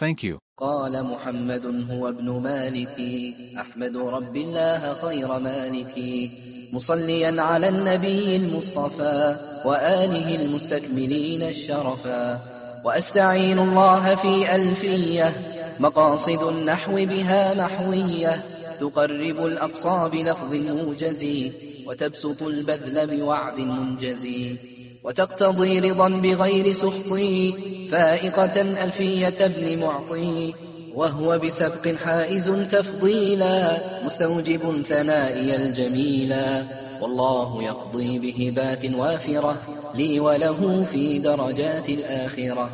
Thank 0.00 0.30
you. 0.30 0.36
قال 0.58 1.04
محمد 1.04 1.86
هو 1.90 2.08
ابن 2.08 2.30
مالك. 2.30 3.00
أحمد 3.60 3.96
رب 3.96 4.36
الله 4.36 4.94
خير 5.02 5.38
مالك. 5.38 6.30
مصليا 6.72 7.42
على 7.42 7.68
النبي 7.68 8.36
المصطفى 8.36 9.36
وآله 9.64 10.34
المستكملين 10.34 11.42
الشرفا. 11.42 12.40
وأستعين 12.84 13.58
الله 13.58 14.14
في 14.14 14.54
ألفية. 14.54 15.32
مقاصد 15.80 16.42
النحو 16.42 16.92
بها 16.92 17.54
محوية. 17.54 18.44
تقرب 18.80 19.46
الأقصى 19.46 20.10
بلفظ 20.12 20.54
موجز 20.54 21.26
وتبسط 21.86 22.42
البذل 22.42 23.16
بوعد 23.16 23.60
منجز. 23.60 24.28
وتقتضي 25.04 25.78
رضا 25.78 26.08
بغير 26.08 26.72
سخط. 26.72 27.12
فائقة 27.94 28.60
ألفية 28.84 29.34
ابن 29.40 29.78
معطي 29.78 30.54
وهو 30.94 31.38
بسبق 31.38 31.88
حائز 31.88 32.50
تفضيلا 32.70 33.80
مستوجب 34.04 34.82
ثنائي 34.82 35.56
الجميلا 35.56 36.62
والله 37.00 37.62
يقضي 37.62 38.18
بهبات 38.18 38.84
وافرة 38.94 39.56
لي 39.94 40.20
وله 40.20 40.84
في 40.84 41.18
درجات 41.18 41.88
الآخرة. 41.88 42.70